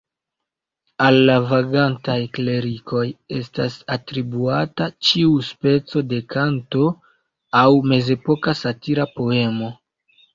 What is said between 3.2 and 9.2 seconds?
estas atribuata ĉiu speco de kanto aŭ mezepoka satira